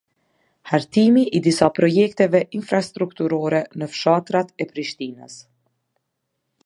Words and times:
Hartimi 0.69 1.25
i 1.39 1.41
disa 1.47 1.67
projekteve 1.79 2.41
infrastrukturore 2.61 3.61
ne 3.83 3.91
fshatrat 3.93 4.53
e 4.67 4.71
Prishtines 4.73 5.41